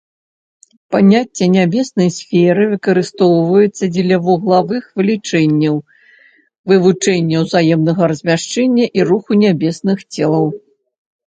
[0.93, 5.75] Паняцце нябеснай сферы выкарыстоўваецца дзеля вуглавых вылічэнняў,
[6.73, 10.45] вывучэння ўзаемнага размяшчэння і руху нябесных целаў.